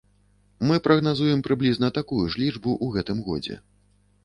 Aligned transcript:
Мы 0.69 0.79
прагназуем 0.87 1.43
прыблізна 1.49 1.91
такую 1.99 2.23
ж 2.31 2.43
лічбу 2.47 2.71
ў 2.85 2.99
гэтым 2.99 3.23
годзе. 3.31 3.63